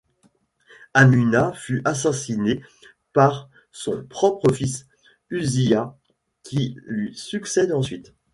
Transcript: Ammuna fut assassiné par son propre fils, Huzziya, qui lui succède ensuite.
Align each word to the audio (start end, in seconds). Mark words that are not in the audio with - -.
Ammuna 0.95 1.53
fut 1.53 1.83
assassiné 1.85 2.63
par 3.13 3.51
son 3.71 4.03
propre 4.05 4.51
fils, 4.51 4.87
Huzziya, 5.29 5.95
qui 6.41 6.75
lui 6.87 7.15
succède 7.15 7.71
ensuite. 7.71 8.15